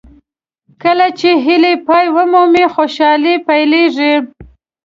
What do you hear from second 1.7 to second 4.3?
پای ومومي خوشالۍ پیلېږي.